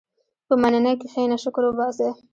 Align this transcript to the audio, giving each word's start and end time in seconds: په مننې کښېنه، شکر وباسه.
په 0.47 0.53
مننې 0.61 0.93
کښېنه، 1.01 1.37
شکر 1.43 1.63
وباسه. 1.65 2.07